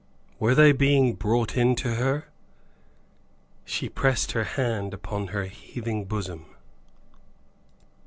[0.39, 2.27] Were they being brought in to her?
[3.65, 6.47] She pressed her hand upon her heaving bosom.